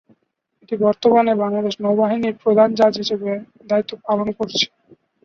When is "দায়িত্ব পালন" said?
3.69-4.27